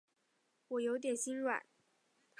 [0.69, 1.61] 我有点心软